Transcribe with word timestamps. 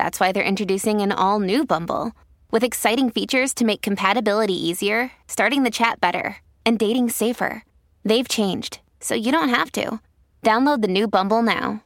that's 0.00 0.18
why 0.18 0.32
they're 0.32 0.52
introducing 0.52 1.02
an 1.02 1.12
all 1.12 1.40
new 1.40 1.66
Bumble 1.66 2.12
with 2.50 2.64
exciting 2.64 3.10
features 3.10 3.52
to 3.52 3.66
make 3.66 3.82
compatibility 3.82 4.54
easier, 4.54 5.12
starting 5.28 5.62
the 5.62 5.70
chat 5.70 6.00
better, 6.00 6.38
and 6.64 6.78
dating 6.78 7.10
safer. 7.10 7.62
They've 8.02 8.26
changed, 8.26 8.80
so 9.00 9.14
you 9.14 9.30
don't 9.30 9.50
have 9.50 9.70
to. 9.72 10.00
Download 10.42 10.80
the 10.80 10.88
new 10.88 11.06
Bumble 11.06 11.42
now. 11.42 11.82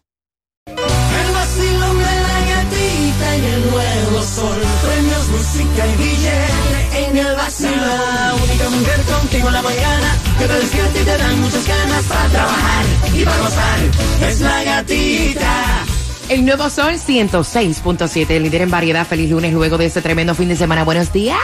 Que 10.38 10.48
te 10.48 11.00
y 11.00 11.04
te 11.04 11.16
dan 11.16 11.40
muchas 11.40 11.66
ganas 11.66 12.04
para 12.06 12.28
trabajar 12.28 12.84
y 13.12 13.24
para 13.24 13.38
gozar. 13.38 14.28
Es 14.28 14.40
la 14.40 14.64
gatita. 14.64 15.93
El 16.34 16.44
nuevo 16.44 16.68
sol 16.68 16.94
106.7, 16.94 18.28
el 18.28 18.42
líder 18.42 18.62
en 18.62 18.70
variedad. 18.70 19.06
Feliz 19.06 19.30
lunes 19.30 19.52
luego 19.52 19.78
de 19.78 19.86
este 19.86 20.02
tremendo 20.02 20.34
fin 20.34 20.48
de 20.48 20.56
semana. 20.56 20.82
Buenos 20.82 21.12
días. 21.12 21.38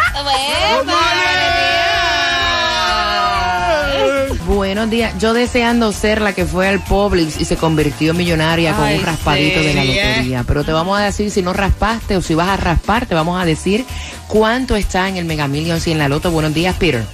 Buenos 4.49 4.91
días. 4.91 5.17
Yo 5.21 5.33
deseando 5.33 5.93
ser 5.93 6.21
la 6.21 6.33
que 6.33 6.45
fue 6.45 6.67
al 6.67 6.81
Publix 6.81 7.41
y 7.41 7.45
se 7.45 7.57
convirtió 7.57 8.11
en 8.11 8.17
millonaria 8.17 8.75
con 8.75 8.85
Ay, 8.87 8.99
un 8.99 9.05
raspadito 9.05 9.61
de 9.61 9.75
la 9.75 9.85
¿eh? 9.85 9.87
lotería. 9.87 10.43
Pero 10.43 10.65
te 10.65 10.73
vamos 10.73 10.99
a 10.99 11.03
decir 11.03 11.31
si 11.31 11.41
no 11.41 11.53
raspaste 11.53 12.17
o 12.17 12.21
si 12.21 12.35
vas 12.35 12.49
a 12.49 12.57
raspar, 12.57 13.07
te 13.07 13.15
vamos 13.15 13.41
a 13.41 13.45
decir 13.45 13.85
cuánto 14.27 14.75
está 14.75 15.09
en 15.09 15.19
el 15.19 15.25
Mega 15.25 15.47
Millions 15.47 15.87
y 15.87 15.93
en 15.93 15.99
la 15.99 16.09
Loto. 16.09 16.33
Buenos 16.33 16.53
días, 16.53 16.75
Peter. 16.75 17.05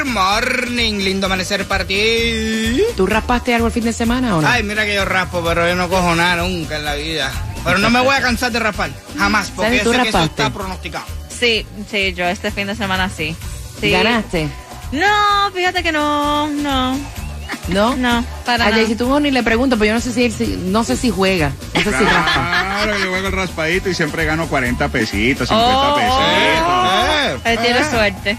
Good 0.00 0.08
morning, 0.08 0.94
lindo 1.02 1.26
amanecer 1.26 1.68
para 1.68 1.84
ti. 1.84 2.82
¿Tú 2.96 3.06
raspaste 3.06 3.54
algo 3.54 3.66
el 3.66 3.72
fin 3.74 3.84
de 3.84 3.92
semana 3.92 4.34
o 4.34 4.40
no? 4.40 4.48
Ay, 4.48 4.62
mira 4.62 4.86
que 4.86 4.94
yo 4.94 5.04
raspo, 5.04 5.44
pero 5.44 5.68
yo 5.68 5.76
no 5.76 5.90
cojo 5.90 6.14
nada 6.14 6.36
nunca 6.42 6.78
en 6.78 6.86
la 6.86 6.94
vida. 6.94 7.30
Pero 7.62 7.76
no 7.76 7.90
me 7.90 8.00
voy 8.00 8.14
a 8.14 8.22
cansar 8.22 8.50
de 8.50 8.60
raspar, 8.60 8.90
jamás, 9.18 9.50
porque 9.54 9.66
Sandy, 9.66 9.76
yo 9.76 9.84
¿tú 9.84 9.92
sé 9.92 10.02
que 10.02 10.08
eso 10.08 10.24
está 10.24 10.50
pronosticado. 10.50 11.04
Sí, 11.28 11.66
sí, 11.90 12.14
yo 12.14 12.24
este 12.24 12.50
fin 12.50 12.68
de 12.68 12.76
semana 12.76 13.10
sí. 13.10 13.36
sí. 13.78 13.90
¿Ganaste? 13.90 14.48
No, 14.92 15.50
fíjate 15.54 15.82
que 15.82 15.92
no, 15.92 16.48
no, 16.48 16.98
¿No? 17.70 17.96
no, 17.96 18.24
para 18.44 18.66
A 18.66 18.86
si 18.86 18.94
tú 18.94 19.18
ni 19.20 19.30
le 19.30 19.42
pregunto, 19.42 19.76
pero 19.78 19.86
yo 19.88 19.94
no 19.94 20.00
sé 20.00 20.12
si, 20.12 20.24
él- 20.24 20.32
si- 20.32 20.56
no 20.66 20.84
sé 20.84 20.96
si 20.96 21.10
juega, 21.10 21.52
no 21.74 21.80
sé 21.82 21.90
si 21.90 22.04
raspa. 22.04 22.32
Claro, 22.82 22.98
yo 22.98 23.10
juego 23.10 23.26
el 23.28 23.32
raspadito 23.32 23.88
y 23.88 23.94
siempre 23.94 24.24
gano 24.24 24.46
40 24.46 24.88
pesitos, 24.88 25.48
50 25.48 25.92
Oh, 25.92 25.94
pesitos. 25.94 27.40
Eh, 27.44 27.58
tiene 27.62 27.84
suerte. 27.90 28.36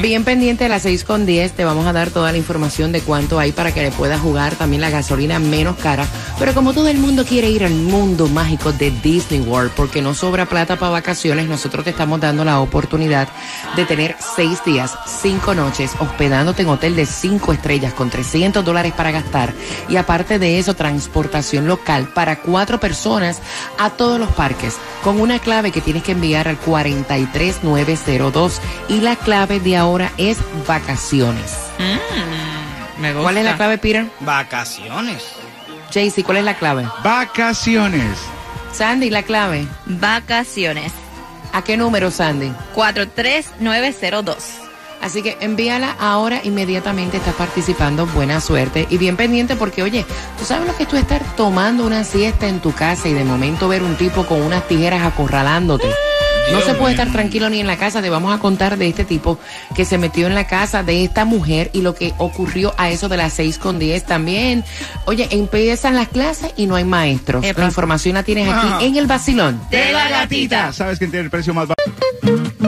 Bien 0.00 0.22
pendiente 0.24 0.64
a 0.66 0.68
las 0.68 0.82
6 0.82 1.02
con 1.04 1.26
10, 1.26 1.52
te 1.52 1.64
vamos 1.64 1.86
a 1.86 1.92
dar 1.92 2.10
toda 2.10 2.30
la 2.30 2.38
información 2.38 2.92
de 2.92 3.00
cuánto 3.00 3.40
hay 3.40 3.50
para 3.50 3.72
que 3.72 3.82
le 3.82 3.90
puedas 3.90 4.20
jugar 4.20 4.54
también 4.54 4.80
la 4.80 4.90
gasolina 4.90 5.38
menos 5.40 5.76
cara. 5.76 6.06
Pero 6.38 6.54
como 6.54 6.72
todo 6.72 6.88
el 6.88 6.98
mundo 6.98 7.24
quiere 7.24 7.48
ir 7.50 7.64
al 7.64 7.72
mundo 7.74 8.28
mágico 8.28 8.72
de 8.72 8.90
Disney 8.90 9.40
World 9.40 9.72
porque 9.74 10.02
no 10.02 10.14
sobra 10.14 10.46
plata 10.46 10.76
para 10.76 10.92
vacaciones, 10.92 11.48
nosotros 11.48 11.82
te 11.84 11.90
estamos 11.90 12.20
dando 12.20 12.44
la 12.44 12.60
oportunidad 12.60 13.28
de 13.74 13.84
tener 13.86 14.16
6 14.36 14.62
días, 14.64 14.94
5 15.22 15.54
noches, 15.54 15.92
hospedándote 15.98 16.62
en 16.62 16.68
hotel 16.68 16.94
de 16.94 17.06
5 17.06 17.52
estrellas 17.52 17.92
con 17.92 18.08
300 18.10 18.64
dólares 18.66 18.92
para 18.92 19.10
gastar. 19.10 19.54
Y 19.88 19.96
aparte 19.96 20.38
de 20.38 20.58
eso, 20.58 20.74
transportación 20.74 21.66
local 21.66 22.10
para 22.14 22.40
4 22.40 22.78
personas 22.78 23.40
a 23.78 23.88
todos 23.88 24.20
los 24.20 24.28
parques 24.32 24.76
con 25.02 25.18
una 25.20 25.38
clave 25.38 25.72
que 25.72 25.80
tienes 25.80 26.02
que 26.02 26.12
enviar 26.12 26.48
al 26.48 26.58
43902 26.58 28.60
y 28.88 29.00
la 29.00 29.16
clave 29.16 29.60
de 29.60 29.78
ahora 29.78 30.12
es 30.18 30.36
vacaciones. 30.66 31.54
Me 32.98 33.12
gusta. 33.12 33.22
¿Cuál 33.22 33.36
es 33.38 33.44
la 33.44 33.56
clave, 33.56 33.78
Peter? 33.78 34.06
Vacaciones. 34.20 35.22
Jaycee, 35.92 36.24
¿cuál 36.24 36.38
es 36.38 36.44
la 36.44 36.58
clave? 36.58 36.88
Vacaciones. 37.04 38.18
Sandy, 38.72 39.10
la 39.10 39.22
clave. 39.22 39.68
Vacaciones. 39.86 40.92
¿A 41.52 41.62
qué 41.62 41.76
número, 41.76 42.10
Sandy? 42.10 42.52
43902. 42.74 44.65
Así 45.00 45.22
que 45.22 45.36
envíala 45.40 45.96
ahora 45.98 46.40
inmediatamente, 46.44 47.18
estás 47.18 47.34
participando, 47.34 48.06
buena 48.06 48.40
suerte 48.40 48.86
y 48.90 48.98
bien 48.98 49.16
pendiente 49.16 49.56
porque 49.56 49.82
oye, 49.82 50.04
tú 50.38 50.44
sabes 50.44 50.66
lo 50.66 50.76
que 50.76 50.84
es 50.84 50.88
tú 50.88 50.96
estar 50.96 51.22
tomando 51.36 51.86
una 51.86 52.04
siesta 52.04 52.48
en 52.48 52.60
tu 52.60 52.72
casa 52.72 53.08
y 53.08 53.12
de 53.12 53.24
momento 53.24 53.68
ver 53.68 53.82
un 53.82 53.96
tipo 53.96 54.26
con 54.26 54.42
unas 54.42 54.66
tijeras 54.66 55.02
acorralándote. 55.02 55.86
No 56.52 56.60
se 56.60 56.74
puede 56.74 56.92
estar 56.92 57.10
tranquilo 57.10 57.50
ni 57.50 57.60
en 57.60 57.66
la 57.66 57.76
casa, 57.76 58.00
te 58.00 58.08
vamos 58.08 58.34
a 58.34 58.38
contar 58.38 58.78
de 58.78 58.88
este 58.88 59.04
tipo 59.04 59.38
que 59.74 59.84
se 59.84 59.98
metió 59.98 60.28
en 60.28 60.34
la 60.34 60.46
casa 60.46 60.84
de 60.84 61.02
esta 61.02 61.24
mujer 61.24 61.70
y 61.72 61.82
lo 61.82 61.94
que 61.94 62.14
ocurrió 62.18 62.72
a 62.78 62.88
eso 62.88 63.08
de 63.08 63.16
las 63.16 63.32
6 63.32 63.58
con 63.58 63.78
10 63.80 64.04
también. 64.04 64.64
Oye, 65.06 65.26
empiezan 65.32 65.96
las 65.96 66.08
clases 66.08 66.52
y 66.56 66.66
no 66.66 66.76
hay 66.76 66.84
maestros. 66.84 67.44
Epa. 67.44 67.62
La 67.62 67.66
información 67.66 68.14
la 68.14 68.22
tienes 68.22 68.48
aquí 68.48 68.86
en 68.86 68.96
el 68.96 69.06
vacilón. 69.06 69.60
De 69.70 69.92
la 69.92 70.08
gatita. 70.08 70.72
¿Sabes 70.72 70.98
quién 70.98 71.10
tiene 71.10 71.24
el 71.24 71.30
precio 71.30 71.52
más 71.52 71.66
bajo? 71.66 72.65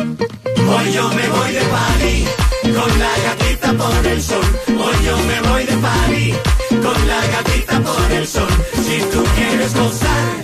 Hoy 0.71 0.93
yo 0.93 1.09
me 1.09 1.29
voy 1.29 1.53
de 1.53 1.61
party 1.61 2.25
con 2.62 2.99
la 2.99 3.12
gatita 3.25 3.73
por 3.73 4.06
el 4.06 4.23
sol. 4.23 4.47
Hoy 4.69 4.97
yo 5.06 5.17
me 5.17 5.41
voy 5.49 5.65
de 5.65 5.77
party 5.77 6.34
con 6.83 7.09
la 7.09 7.21
gatita 7.27 7.81
por 7.81 8.12
el 8.12 8.27
sol. 8.27 8.49
Si 8.75 8.99
tú 9.12 9.25
quieres 9.37 9.75
gozar, 9.75 10.34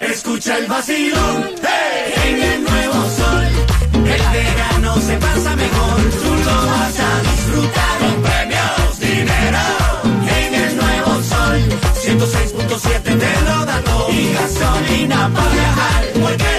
escucha 0.00 0.58
el 0.58 0.66
vacilón. 0.66 1.50
En 2.24 2.42
el 2.42 2.64
nuevo 2.64 2.94
sol, 3.20 3.46
el 3.94 4.22
verano 4.32 4.96
se 5.00 5.16
pasa 5.16 5.56
mejor. 5.56 5.96
Tú 6.22 6.30
lo 6.46 6.56
vas 6.66 6.98
a 6.98 7.12
disfrutar 7.30 7.98
con 8.00 8.22
premios, 8.22 9.00
dinero. 9.00 9.64
En 10.42 10.54
el 10.54 10.76
nuevo 10.76 11.12
sol, 11.22 11.58
106.7 12.02 13.02
te 13.02 13.40
lo. 13.46 13.58
Y 14.10 14.32
gasolina 14.32 15.30
para 15.32 15.50
viajar, 15.50 16.04
porque 16.20 16.57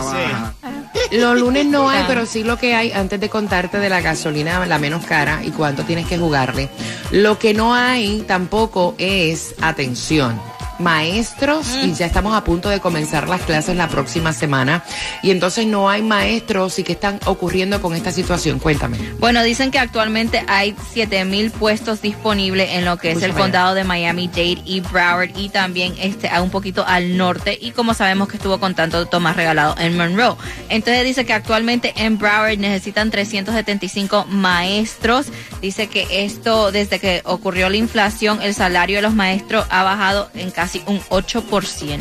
Los 1.14 1.38
lunes 1.38 1.66
no 1.66 1.88
hay, 1.88 2.04
pero 2.08 2.26
sí 2.26 2.42
lo 2.42 2.58
que 2.58 2.74
hay 2.74 2.90
antes 2.92 3.20
de 3.20 3.28
contarte 3.28 3.78
de 3.78 3.88
la 3.88 4.00
gasolina, 4.00 4.66
la 4.66 4.78
menos 4.78 5.04
cara 5.04 5.40
y 5.44 5.50
cuánto 5.50 5.84
tienes 5.84 6.06
que 6.06 6.18
jugarle. 6.18 6.68
Lo 7.12 7.38
que 7.38 7.54
no 7.54 7.74
hay 7.74 8.24
tampoco 8.26 8.94
es 8.98 9.54
atención. 9.60 10.40
Maestros 10.78 11.66
y 11.82 11.92
ya 11.94 12.06
estamos 12.06 12.34
a 12.34 12.44
punto 12.44 12.68
de 12.68 12.80
comenzar 12.80 13.28
las 13.28 13.42
clases 13.42 13.76
la 13.76 13.88
próxima 13.88 14.32
semana 14.32 14.84
y 15.22 15.30
entonces 15.30 15.66
no 15.66 15.88
hay 15.88 16.02
maestros 16.02 16.78
y 16.78 16.84
qué 16.84 16.92
están 16.92 17.20
ocurriendo 17.26 17.80
con 17.80 17.94
esta 17.94 18.12
situación. 18.12 18.58
Cuéntame. 18.58 18.98
Bueno, 19.18 19.42
dicen 19.42 19.70
que 19.70 19.78
actualmente 19.78 20.44
hay 20.48 20.74
7000 20.92 21.50
puestos 21.50 22.02
disponibles 22.02 22.70
en 22.70 22.84
lo 22.84 22.96
que 22.96 23.12
es 23.12 23.22
el 23.22 23.32
condado 23.32 23.74
de 23.74 23.84
Miami-Dade 23.84 24.62
y 24.64 24.80
Broward 24.80 25.30
y 25.36 25.48
también 25.48 25.94
este 25.98 26.28
a 26.28 26.42
un 26.42 26.50
poquito 26.50 26.84
al 26.86 27.16
norte 27.16 27.56
y 27.60 27.70
como 27.70 27.94
sabemos 27.94 28.28
que 28.28 28.36
estuvo 28.36 28.58
con 28.58 28.74
tanto 28.74 29.06
Tomás 29.06 29.36
regalado 29.36 29.74
en 29.78 29.96
Monroe. 29.96 30.36
Entonces 30.68 31.04
dice 31.04 31.24
que 31.24 31.32
actualmente 31.32 31.92
en 31.96 32.18
Broward 32.18 32.58
necesitan 32.58 33.10
375 33.10 34.26
maestros. 34.28 35.26
Dice 35.60 35.86
que 35.86 36.24
esto 36.24 36.72
desde 36.72 36.98
que 36.98 37.22
ocurrió 37.24 37.68
la 37.68 37.76
inflación 37.76 38.42
el 38.42 38.54
salario 38.54 38.96
de 38.96 39.02
los 39.02 39.14
maestros 39.14 39.66
ha 39.70 39.82
bajado 39.82 40.30
en 40.34 40.50
casi 40.50 40.63
un 40.86 41.00
8%. 41.00 41.98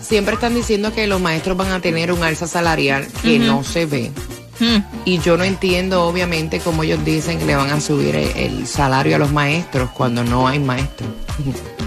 Siempre 0.00 0.34
están 0.34 0.54
diciendo 0.54 0.92
que 0.92 1.06
los 1.06 1.20
maestros 1.20 1.56
van 1.56 1.72
a 1.72 1.80
tener 1.80 2.12
un 2.12 2.22
alza 2.22 2.46
salarial 2.46 3.06
que 3.22 3.38
no 3.38 3.64
se 3.64 3.86
ve. 3.86 4.10
Hmm. 4.58 4.82
Y 5.04 5.18
yo 5.20 5.36
no 5.36 5.44
entiendo, 5.44 6.04
obviamente, 6.04 6.60
cómo 6.60 6.82
ellos 6.82 7.02
dicen 7.04 7.38
que 7.38 7.46
le 7.46 7.56
van 7.56 7.70
a 7.70 7.80
subir 7.80 8.14
el, 8.14 8.36
el 8.36 8.66
salario 8.66 9.16
a 9.16 9.18
los 9.18 9.32
maestros 9.32 9.90
cuando 9.90 10.22
no 10.22 10.46
hay 10.46 10.58
maestros. 10.58 11.08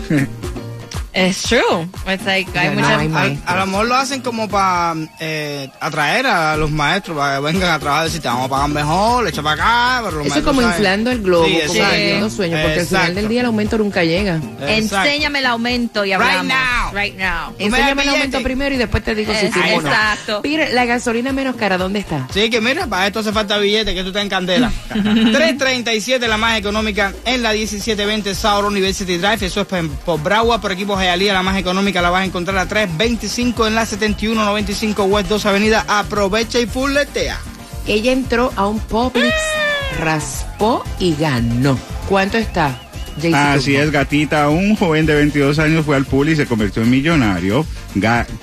It's 1.16 1.44
true. 1.44 1.88
It's 2.12 2.26
like, 2.26 2.50
hay 2.58 2.70
no 2.70 2.82
mucha- 2.82 2.98
hay 3.22 3.40
A, 3.46 3.56
lo 3.58 3.66
mejor 3.68 3.86
lo 3.88 3.96
hacen 3.96 4.22
como 4.22 4.50
para 4.50 4.96
atraer 5.80 6.26
a 6.26 6.58
los 6.58 6.72
maestros, 6.72 7.16
para 7.18 7.36
que 7.36 7.42
vengan 7.42 7.70
a 7.72 7.80
trabajar, 7.80 8.06
decir, 8.06 8.22
te 8.22 8.28
vamos 8.28 8.48
a 8.48 8.50
pagar 8.50 8.70
mejor, 8.70 9.24
le 9.24 9.30
echa 9.30 9.44
para 9.44 9.64
acá. 9.64 10.02
Pero 10.06 10.18
los 10.18 10.28
Eso 10.28 10.40
es 10.40 10.44
como 10.46 10.62
saben. 10.62 10.76
inflando 10.76 11.12
el 11.12 11.22
globo, 11.22 11.46
Sí, 11.46 11.60
como 11.68 12.30
sueños, 12.30 12.60
porque 12.62 12.80
al 12.80 12.88
final 12.88 13.16
del 13.16 13.28
día 13.28 13.40
el 13.42 13.46
aumento 13.46 13.78
nunca 13.78 14.04
llega. 14.04 14.38
Exacto. 14.38 14.68
Enséñame 15.10 15.40
el 15.40 15.46
aumento 15.46 16.04
y 16.06 16.10
Right 16.10 16.22
hablamos. 16.22 16.48
now. 16.48 16.94
Right 17.00 17.16
now. 17.18 17.52
Me 17.60 17.70
das 17.70 17.80
Enséñame 17.80 17.90
el 17.92 17.96
billete. 17.98 18.10
aumento 18.10 18.44
primero 18.44 18.76
y 18.76 18.78
después 18.80 19.04
te 19.04 19.14
digo 19.16 19.34
si 19.34 19.46
Es- 19.46 19.54
sí 19.54 19.60
o 19.60 19.82
no. 19.82 19.88
exacto. 19.90 20.42
Mira, 20.44 20.70
la 20.70 20.86
gasolina 20.86 21.32
menos 21.32 21.56
cara, 21.56 21.78
¿dónde 21.78 22.00
está? 22.00 22.28
Sí, 22.34 22.50
que 22.50 22.60
mira, 22.60 22.88
para 22.88 23.06
esto 23.08 23.20
hace 23.20 23.32
falta 23.32 23.58
billete, 23.60 23.94
que 23.94 24.02
tú 24.02 24.08
estás 24.08 24.24
en 24.24 24.30
candela. 24.30 24.72
337 24.94 26.28
la 26.28 26.38
más 26.38 26.58
económica 26.58 27.14
en 27.26 27.44
la 27.44 27.52
1720 27.54 28.34
South 28.36 28.66
University 28.66 29.18
Drive. 29.18 29.46
Eso 29.46 29.62
es 29.62 29.68
por, 30.06 30.20
Broward, 30.22 30.62
por 30.62 30.72
equipos 30.72 31.02
Hialeah, 31.04 31.34
la 31.34 31.44
más 31.44 31.58
económica 31.58 32.02
la 32.02 32.10
vas 32.10 32.22
a 32.22 32.26
encontrar 32.26 32.58
a 32.58 32.66
325 32.68 33.68
en 33.68 33.76
la 33.76 33.86
7195 33.86 35.04
West 35.04 35.30
2 35.30 35.46
Avenida. 35.46 35.86
Aprovecha 35.88 36.60
y 36.60 36.66
fulletea. 36.66 37.40
Ella 37.88 38.12
entró 38.12 38.52
a 38.56 38.68
un 38.68 38.80
Publix, 38.80 39.34
raspó 40.00 40.84
y 41.00 41.16
ganó. 41.16 41.78
¿Cuánto 42.08 42.38
está? 42.38 42.80
Así 43.34 43.76
es, 43.76 43.92
gatita. 43.92 44.50
Un 44.50 44.76
joven 44.76 45.06
de 45.06 45.16
22 45.16 45.60
años 45.60 45.86
fue 45.86 45.96
al 45.96 46.06
pool 46.06 46.30
y 46.30 46.36
se 46.36 46.46
convirtió 46.46 46.82
en 46.82 46.90
millonario 46.90 47.66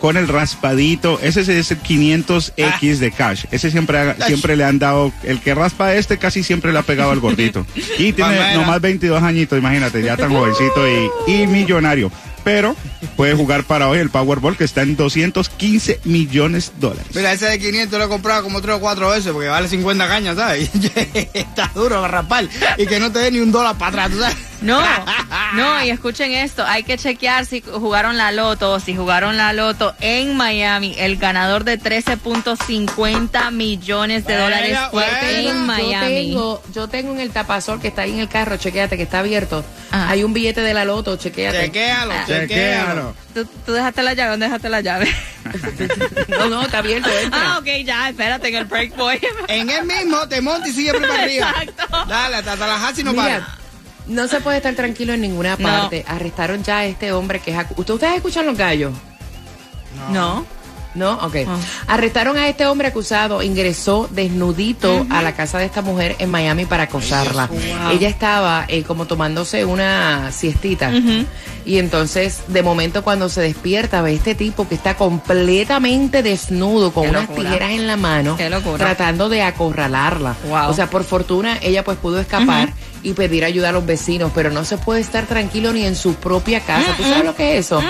con 0.01 0.17
el 0.17 0.29
raspadito. 0.29 1.19
Ese 1.23 1.41
es 1.41 1.49
el 1.71 1.83
500X 1.83 2.99
de 2.99 3.11
cash. 3.13 3.45
Ese 3.51 3.71
siempre, 3.71 3.99
ha- 3.99 4.27
siempre 4.27 4.57
le 4.57 4.65
han 4.65 4.79
dado. 4.79 5.13
El 5.23 5.41
que 5.41 5.55
raspa 5.55 5.95
este 5.95 6.19
casi 6.19 6.43
siempre 6.43 6.73
le 6.73 6.79
ha 6.79 6.83
pegado 6.83 7.11
al 7.11 7.21
gordito. 7.21 7.67
Y 7.99 8.13
tiene 8.13 8.37
Mamera. 8.37 8.55
nomás 8.55 8.81
22 8.81 9.23
añitos, 9.23 9.59
imagínate, 9.59 10.03
ya 10.03 10.17
tan 10.17 10.31
jovencito 10.33 10.87
y, 10.89 11.11
y 11.33 11.47
millonario. 11.47 12.11
Pero 12.43 12.75
puede 13.17 13.35
jugar 13.35 13.65
para 13.65 13.87
hoy 13.89 13.99
el 13.99 14.09
Powerball 14.09 14.57
que 14.57 14.65
está 14.65 14.81
en 14.81 14.97
215 14.97 16.01
millones 16.05 16.73
de 16.77 16.81
dólares. 16.89 17.07
Mira, 17.15 17.33
ese 17.35 17.45
de 17.47 17.59
500 17.59 17.99
lo 17.99 18.05
he 18.07 18.09
comprado 18.09 18.43
como 18.43 18.63
3 18.63 18.77
o 18.77 18.81
4 18.81 19.11
veces 19.11 19.31
porque 19.33 19.49
vale 19.49 19.69
50 19.69 20.09
cañas, 20.09 20.37
¿sabes? 20.37 20.71
Está 21.35 21.71
duro 21.75 22.09
rapar 22.09 22.49
y 22.79 22.87
que 22.87 22.99
no 22.99 23.13
te 23.13 23.19
dé 23.19 23.31
ni 23.31 23.41
un 23.41 23.53
dólar 23.53 23.77
para 23.77 23.89
atrás, 24.05 24.11
¿tú 24.11 24.21
sabes? 24.21 24.37
No, 24.63 24.81
no, 25.55 25.85
y 25.85 25.91
escuchen 25.91 26.33
esto, 26.33 26.65
hay 26.67 26.83
que 26.83 26.97
chequear 26.97 27.45
si 27.45 27.61
jugaron 27.63 28.17
la 28.17 28.33
loto, 28.33 28.81
si 28.81 28.97
jugaron 28.97 29.37
la 29.41 29.53
loto 29.55 29.95
en 30.01 30.37
Miami, 30.37 30.95
el 30.99 31.17
ganador 31.17 31.65
de 31.65 31.79
13.50 31.81 33.51
millones 33.53 34.25
de 34.27 34.35
Bueno, 34.35 34.45
dólares 34.45 34.79
fue 34.91 35.03
bueno. 35.05 35.39
en 35.39 35.47
Yo 35.47 35.55
Miami. 35.65 36.15
tengo, 36.15 36.63
yo 36.75 36.89
tengo 36.89 37.13
en 37.13 37.21
el 37.21 37.31
tapazol 37.31 37.81
que 37.81 37.89
está 37.89 38.03
ahí 38.03 38.13
en 38.13 38.21
el 38.21 38.29
carro, 38.29 38.57
chequéate 38.59 38.97
que 38.99 39.03
está 39.05 39.21
abierto. 39.21 39.65
Ajá. 39.91 40.11
Hay 40.11 40.25
un 40.25 40.33
billete 40.35 40.61
de 40.61 40.75
la 40.75 40.85
loto, 40.85 41.17
chequéate. 41.17 41.59
Chequéalo, 41.67 42.13
chequéalo. 42.27 42.49
Chequéalo. 42.49 43.15
¿Tú, 43.35 43.45
tú 43.65 43.73
dejaste 43.73 44.03
la 44.03 44.13
llave, 44.15 44.31
¿dónde 44.33 44.47
dejaste 44.47 44.69
la 44.69 44.81
llave? 44.83 45.09
No, 46.29 46.49
no, 46.49 46.63
está 46.63 46.79
abierto, 46.79 47.09
entra. 47.23 47.55
ah, 47.55 47.59
ok, 47.59 47.67
ya, 47.85 48.09
espérate, 48.11 48.49
en 48.49 48.55
el 48.57 48.65
break 48.67 48.95
voy. 48.97 49.19
En 49.49 49.69
él 49.71 49.85
mismo 49.85 50.29
te 50.29 50.41
monta 50.41 50.69
y 50.69 50.73
sigue 50.73 50.93
para 50.93 51.23
arriba. 51.23 51.53
Exacto. 51.63 52.05
Dale, 52.09 52.37
hasta, 52.37 52.57
la 52.57 52.87
Hasi 52.87 53.03
no 53.03 53.13
Mira, 53.13 53.23
para. 53.25 53.49
no 54.07 54.29
se 54.29 54.41
puede 54.41 54.59
estar 54.59 54.75
tranquilo 54.75 55.13
en 55.15 55.23
ninguna 55.23 55.57
No. 55.59 55.69
parte. 55.69 56.05
Arrestaron 56.07 56.63
ya 56.63 56.79
a 56.79 56.85
este 56.87 57.13
hombre 57.13 57.41
que 57.41 57.51
es... 57.53 57.57
acu- 57.57 57.75
¿Usted- 57.77 57.95
¿Ustedes 57.95 58.17
escuchan 58.17 58.47
los 58.47 58.57
gallos? 58.57 58.93
No. 60.13 60.45
¿No? 60.93 61.13
Ok. 61.23 61.37
Arrestaron 61.87 62.37
a 62.37 62.49
este 62.49 62.67
hombre 62.67 62.89
acusado, 62.89 63.43
ingresó 63.43 64.09
desnudito 64.11 65.07
a 65.09 65.23
la 65.23 65.37
casa 65.37 65.59
de 65.59 65.67
esta 65.67 65.83
mujer 65.83 66.17
en 66.19 66.33
Miami 66.33 66.65
para 66.65 66.85
acosarla. 66.85 67.49
Ella 67.93 68.09
estaba 68.09 68.65
eh, 68.67 68.83
como 68.83 69.07
tomándose 69.07 69.65
una 69.65 70.33
siestita. 70.33 70.91
Y 71.65 71.79
entonces, 71.79 72.41
de 72.49 72.63
momento, 72.65 73.05
cuando 73.05 73.29
se 73.29 73.41
despierta, 73.41 74.03
ve 74.03 74.15
este 74.15 74.35
tipo 74.35 74.67
que 74.67 74.75
está 74.75 74.97
completamente 74.97 76.25
desnudo, 76.25 76.93
con 76.93 77.05
Qué 77.05 77.11
unas 77.11 77.29
locura. 77.29 77.51
tijeras 77.51 77.71
en 77.71 77.87
la 77.87 77.97
mano, 77.97 78.37
tratando 78.77 79.29
de 79.29 79.43
acorralarla. 79.43 80.35
Wow. 80.49 80.71
O 80.71 80.75
sea, 80.75 80.91
por 80.91 81.05
fortuna, 81.05 81.59
ella 81.63 81.85
pues 81.85 81.99
pudo 81.99 82.19
escapar 82.19 82.73
y 83.03 83.15
pedir 83.15 83.45
ayuda 83.45 83.71
a 83.71 83.73
los 83.73 83.87
vecinos, 83.87 84.31
pero 84.35 84.51
no 84.51 84.65
se 84.65 84.77
puede 84.79 85.01
estar 85.01 85.27
tranquilo 85.27 85.73
ni 85.73 85.85
en 85.87 85.97
su 85.97 86.15
propia 86.15 86.61
casa. 86.61 86.95
¿Tú 86.97 87.03
sabes 87.03 87.25
lo 87.25 87.35
que 87.35 87.57
es 87.57 87.67
eso? 87.67 87.83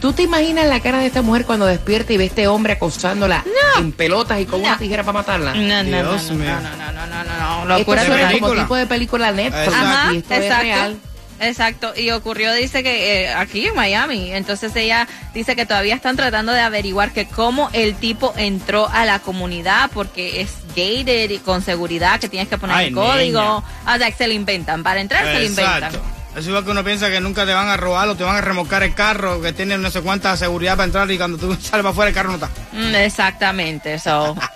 ¿Tú 0.00 0.12
te 0.12 0.22
imaginas 0.22 0.66
la 0.66 0.80
cara 0.80 0.98
de 0.98 1.06
esta 1.06 1.22
mujer 1.22 1.44
cuando 1.44 1.66
despierta 1.66 2.12
y 2.12 2.16
ve 2.16 2.24
a 2.24 2.26
este 2.26 2.48
hombre 2.48 2.74
acosándola 2.74 3.44
en 3.78 3.92
pelotas 3.92 4.40
y 4.40 4.46
con 4.46 4.60
una 4.60 4.78
tijera 4.78 5.02
para 5.02 5.18
matarla? 5.18 5.54
No, 5.54 5.82
no, 5.82 6.02
no, 6.02 6.10
Dios 6.10 6.30
no, 6.30 6.34
mío. 6.36 6.48
no, 6.54 6.60
no, 6.76 6.92
no, 6.92 7.06
no, 7.06 7.24
no, 7.24 7.64
no, 7.66 7.76
Esto 7.76 7.92
suena 7.92 8.06
como 8.08 8.28
película. 8.28 8.62
tipo 8.62 8.76
de 8.76 8.86
película 8.86 9.32
Netflix 9.32 9.66
Exacto. 9.68 10.14
y 10.14 10.16
esto 10.18 10.34
es 10.34 10.58
real. 10.60 10.96
Exacto, 11.38 11.92
y 11.94 12.10
ocurrió, 12.12 12.54
dice 12.54 12.82
que 12.82 13.24
eh, 13.24 13.28
aquí 13.34 13.66
en 13.66 13.74
Miami, 13.74 14.32
entonces 14.32 14.74
ella 14.74 15.06
dice 15.34 15.54
que 15.54 15.66
todavía 15.66 15.94
están 15.94 16.16
tratando 16.16 16.52
de 16.52 16.60
averiguar 16.60 17.12
que 17.12 17.26
cómo 17.26 17.68
el 17.74 17.94
tipo 17.94 18.32
entró 18.38 18.88
a 18.88 19.04
la 19.04 19.18
comunidad, 19.18 19.90
porque 19.92 20.40
es 20.40 20.48
gated 20.76 21.30
y 21.30 21.38
con 21.38 21.62
seguridad, 21.62 22.20
que 22.20 22.28
tienes 22.28 22.48
que 22.48 22.58
poner 22.58 22.76
Ay, 22.76 22.88
el 22.88 22.94
código, 22.94 23.40
niña. 23.40 23.56
o 23.94 23.98
sea, 23.98 24.10
que 24.10 24.16
se 24.16 24.26
lo 24.28 24.34
inventan, 24.34 24.82
para 24.82 25.00
entrar 25.00 25.24
se 25.24 25.34
lo 25.34 25.44
inventan. 25.44 25.84
Exacto. 25.94 26.02
Es 26.36 26.46
igual 26.46 26.64
que 26.66 26.70
uno 26.70 26.84
piensa 26.84 27.10
que 27.10 27.18
nunca 27.18 27.46
te 27.46 27.54
van 27.54 27.68
a 27.68 27.78
robar 27.78 28.08
o 28.10 28.14
te 28.14 28.22
van 28.22 28.36
a 28.36 28.40
remolcar 28.42 28.82
el 28.82 28.94
carro, 28.94 29.40
que 29.40 29.54
tiene 29.54 29.78
no 29.78 29.90
sé 29.90 30.02
cuánta 30.02 30.36
seguridad 30.36 30.76
para 30.76 30.84
entrar 30.84 31.10
y 31.10 31.16
cuando 31.16 31.38
tú 31.38 31.54
sales 31.60 31.70
para 31.70 31.88
afuera 31.88 32.08
el 32.10 32.14
carro 32.14 32.28
no 32.28 32.34
está. 32.34 32.50
Mm, 32.72 32.94
Exactamente, 32.94 33.98
so. 33.98 34.36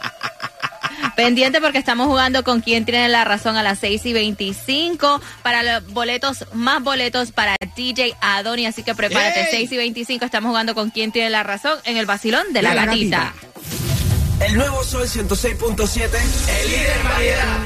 Pendiente 1.16 1.60
porque 1.60 1.78
estamos 1.78 2.06
jugando 2.06 2.44
con 2.44 2.60
quien 2.60 2.84
tiene 2.84 3.08
la 3.08 3.24
razón 3.24 3.56
a 3.56 3.62
las 3.62 3.78
6 3.78 4.06
y 4.06 4.12
25 4.12 5.20
para 5.42 5.62
los 5.62 5.92
boletos, 5.92 6.46
más 6.54 6.82
boletos 6.82 7.32
para 7.32 7.56
DJ 7.76 8.14
Adoni. 8.20 8.66
Así 8.66 8.82
que 8.82 8.94
prepárate, 8.94 9.40
¡Ey! 9.42 9.48
6 9.50 9.72
y 9.72 9.76
25 9.76 10.24
estamos 10.24 10.48
jugando 10.48 10.74
con 10.74 10.90
quien 10.90 11.12
tiene 11.12 11.30
la 11.30 11.42
razón 11.42 11.78
en 11.84 11.96
el 11.96 12.06
vacilón 12.06 12.52
de 12.52 12.62
la, 12.62 12.70
De 12.70 12.76
la 12.76 12.86
gatita. 12.86 13.34
El 14.40 14.56
nuevo 14.56 14.82
Sol 14.82 15.06
106.7. 15.06 16.08
El 16.48 16.70
líder 16.70 17.02
variedad. 17.04 17.58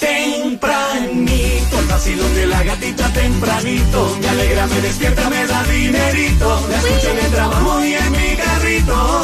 Tempranito, 0.00 1.78
el 1.78 1.86
vacilón 1.86 2.34
de 2.34 2.46
la 2.46 2.62
gatita 2.62 3.12
tempranito. 3.12 4.16
Me 4.20 4.28
alegra, 4.28 4.66
me 4.66 4.80
despierta, 4.80 5.30
me 5.30 5.46
da 5.46 5.62
dinerito. 5.64 6.66
La 6.70 6.78
escucho 6.78 7.10
en 7.10 7.18
el 7.18 7.30
trabajo 7.30 7.84
y 7.84 7.94
en 7.94 8.12
mi 8.12 8.36
carrito. 8.36 9.22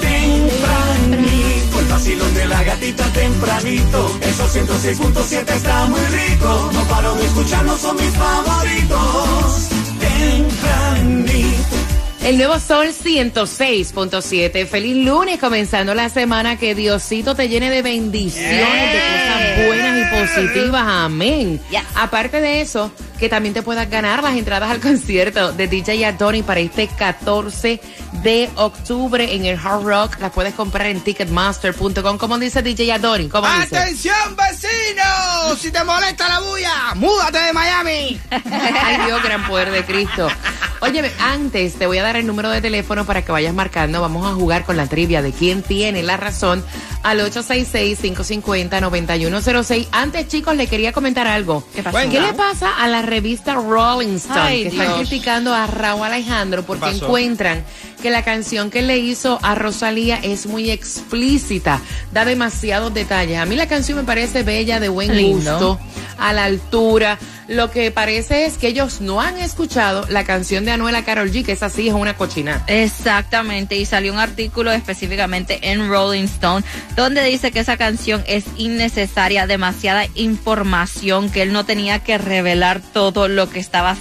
Tempranito, 0.00 1.80
el 1.80 1.86
vacilón 1.86 2.34
de 2.34 2.46
la 2.46 2.62
gatita 2.64 3.04
tempranito. 3.12 4.18
Esos 4.22 4.56
106.7 4.56 5.50
está 5.54 5.86
muy 5.86 6.00
rico. 6.00 6.70
No 6.72 6.84
paro 6.84 7.14
de 7.14 7.26
escucharlo, 7.26 7.78
son 7.78 7.96
mis 7.96 8.10
favoritos. 8.16 9.68
Tempranito. 10.00 10.79
El 12.22 12.36
nuevo 12.36 12.58
Sol 12.58 12.88
106.7. 12.88 14.66
Feliz 14.66 15.06
lunes, 15.06 15.40
comenzando 15.40 15.94
la 15.94 16.10
semana. 16.10 16.58
Que 16.58 16.74
Diosito 16.74 17.34
te 17.34 17.48
llene 17.48 17.70
de 17.70 17.80
bendiciones, 17.80 18.92
de 18.92 19.00
cosas 19.00 19.66
buenas 19.66 19.98
y 19.98 20.20
positivas. 20.20 20.84
Amén. 20.86 21.60
Yes. 21.70 21.80
Aparte 21.94 22.42
de 22.42 22.60
eso, 22.60 22.92
que 23.20 23.28
también 23.28 23.54
te 23.54 23.62
puedas 23.62 23.88
ganar 23.90 24.22
las 24.22 24.34
entradas 24.34 24.70
al 24.70 24.80
concierto 24.80 25.52
de 25.52 25.68
DJ 25.68 26.06
Adoni 26.06 26.42
para 26.42 26.60
este 26.60 26.88
14 26.88 27.78
de 28.22 28.48
octubre 28.56 29.34
en 29.34 29.44
el 29.44 29.58
Hard 29.58 29.82
Rock. 29.82 30.18
Las 30.20 30.32
puedes 30.32 30.54
comprar 30.54 30.86
en 30.86 31.02
ticketmaster.com. 31.02 32.16
¿Cómo 32.16 32.38
dice 32.38 32.62
DJ 32.62 32.92
Adoni? 32.92 33.28
¿Cómo 33.28 33.46
dice? 33.46 33.76
¡Atención, 33.76 34.36
vecino! 34.36 35.54
Si 35.58 35.70
te 35.70 35.84
molesta 35.84 36.30
la 36.30 36.40
bulla, 36.40 36.94
múdate 36.94 37.38
de 37.38 37.52
Miami. 37.52 38.18
Ay 38.30 39.04
Dios, 39.04 39.22
gran 39.22 39.46
poder 39.46 39.70
de 39.70 39.84
Cristo. 39.84 40.28
Óyeme, 40.82 41.10
antes 41.20 41.74
te 41.74 41.86
voy 41.86 41.98
a 41.98 42.02
dar 42.02 42.16
el 42.16 42.26
número 42.26 42.48
de 42.48 42.62
teléfono 42.62 43.04
para 43.04 43.22
que 43.22 43.30
vayas 43.30 43.52
marcando. 43.52 44.00
Vamos 44.00 44.26
a 44.26 44.34
jugar 44.34 44.64
con 44.64 44.78
la 44.78 44.86
trivia 44.86 45.20
de 45.20 45.32
quién 45.32 45.62
tiene 45.62 46.02
la 46.02 46.16
razón 46.16 46.64
al 47.02 47.20
866-550-9106. 47.20 49.88
Antes, 49.92 50.28
chicos, 50.28 50.56
le 50.56 50.68
quería 50.68 50.92
comentar 50.92 51.26
algo. 51.26 51.62
¿Qué 51.74 51.82
pasó? 51.82 51.98
¿Qué 52.10 52.18
le 52.20 52.32
pasa 52.32 52.82
a 52.82 52.88
la 52.88 53.02
revista 53.10 53.54
Rolling 53.54 54.16
Stone? 54.16 54.40
Ay, 54.40 54.62
que 54.62 54.68
están 54.68 54.96
criticando 54.98 55.52
a 55.52 55.66
Raúl 55.66 56.04
Alejandro 56.04 56.62
porque 56.62 56.90
encuentran 56.90 57.64
que 58.00 58.10
la 58.10 58.22
canción 58.24 58.70
que 58.70 58.82
le 58.82 58.98
hizo 58.98 59.38
a 59.42 59.54
Rosalía 59.54 60.18
es 60.22 60.46
muy 60.46 60.70
explícita, 60.70 61.80
da 62.12 62.24
demasiados 62.24 62.92
detalles. 62.92 63.38
A 63.38 63.46
mí 63.46 63.56
la 63.56 63.68
canción 63.68 63.98
me 63.98 64.04
parece 64.04 64.42
bella, 64.42 64.80
de 64.80 64.88
buen 64.88 65.16
Lindo. 65.16 65.52
gusto, 65.52 65.80
a 66.18 66.32
la 66.32 66.44
altura. 66.44 67.18
Lo 67.48 67.70
que 67.72 67.90
parece 67.90 68.46
es 68.46 68.58
que 68.58 68.68
ellos 68.68 69.00
no 69.00 69.20
han 69.20 69.36
escuchado 69.36 70.06
la 70.08 70.22
canción 70.22 70.64
de 70.64 70.70
Anuela 70.70 71.04
Carol 71.04 71.32
G, 71.32 71.44
que 71.44 71.50
es 71.50 71.64
así, 71.64 71.88
es 71.88 71.94
una 71.94 72.16
cochina. 72.16 72.62
Exactamente, 72.68 73.74
y 73.76 73.84
salió 73.86 74.12
un 74.12 74.20
artículo 74.20 74.70
específicamente 74.70 75.58
en 75.62 75.88
Rolling 75.88 76.24
Stone 76.24 76.64
donde 76.94 77.24
dice 77.24 77.50
que 77.50 77.58
esa 77.58 77.76
canción 77.76 78.22
es 78.28 78.44
innecesaria, 78.56 79.48
demasiada 79.48 80.06
información, 80.14 81.28
que 81.28 81.42
él 81.42 81.52
no 81.52 81.64
tenía 81.64 81.98
que 82.00 82.18
revelar 82.18 82.80
todo 82.80 83.26
lo 83.26 83.50
que 83.50 83.58
estaba 83.58 83.96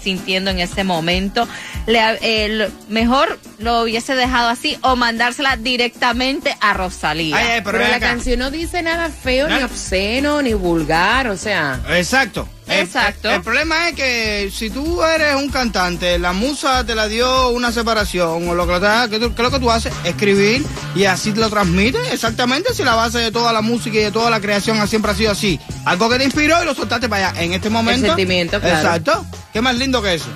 sintiendo 0.00 0.50
en 0.50 0.60
ese 0.60 0.82
momento. 0.82 1.46
Le, 1.86 2.00
eh, 2.20 2.48
lo- 2.48 2.66
mejor 2.88 3.38
lo 3.58 3.82
hubiese 3.82 4.14
dejado 4.16 4.48
así 4.48 4.76
o 4.82 4.96
mandársela 4.96 5.56
directamente 5.56 6.56
a 6.60 6.74
Rosalía. 6.74 7.36
Ay, 7.36 7.46
ay, 7.46 7.60
pero, 7.64 7.78
la 7.78 7.86
acá. 7.88 8.00
canción 8.00 8.40
no 8.40 8.50
dice 8.50 8.82
nada 8.82 9.08
feo, 9.08 9.48
ni 9.48 9.60
No. 9.60 9.66
obsceno, 9.66 10.42
ni 10.42 10.52
vulgar, 10.54 11.28
o 11.28 11.36
sea... 11.36 11.80
Exacto. 11.90 12.48
El- 12.66 12.80
Exacto. 12.80 13.28
El, 13.28 13.36
el 13.36 13.42
problema 13.42 13.88
es 13.88 13.94
que 13.94 14.50
si 14.52 14.70
tú 14.70 15.00
eres 15.04 15.36
un 15.36 15.48
cantante, 15.48 16.18
la 16.18 16.32
musa 16.32 16.84
te 16.84 16.96
la 16.96 17.06
dio 17.06 17.50
una 17.50 17.70
separación 17.70 18.48
o 18.48 18.54
lo 18.56 18.66
que, 18.66 18.80
te- 18.80 19.10
que, 19.10 19.18
tú- 19.24 19.34
que 19.36 19.42
lo 19.44 19.50
que 19.52 19.60
tú 19.60 19.70
haces, 19.70 19.92
escribir 20.02 20.66
y 20.96 21.04
así 21.04 21.30
te 21.30 21.38
lo 21.38 21.48
transmites. 21.48 22.12
Exactamente, 22.12 22.74
si 22.74 22.82
la 22.82 22.96
base 22.96 23.18
de 23.20 23.30
toda 23.30 23.52
la 23.52 23.60
música 23.62 23.96
y 23.96 24.02
de 24.02 24.10
toda 24.10 24.28
la 24.30 24.40
creación 24.40 24.86
siempre 24.88 25.12
ha 25.12 25.14
sido 25.14 25.30
así. 25.30 25.60
Algo 25.84 26.08
que 26.10 26.18
te 26.18 26.24
inspiró 26.24 26.60
y 26.60 26.66
lo 26.66 26.74
soltaste 26.74 27.08
para 27.08 27.28
allá. 27.28 27.40
En 27.40 27.52
este 27.52 27.70
momento. 27.70 28.08
sentimiento, 28.08 28.60
claro. 28.60 28.76
Exacto. 28.76 29.24
¿Qué 29.52 29.60
más 29.60 29.76
lindo 29.76 30.02
que 30.02 30.14
eso? 30.14 30.26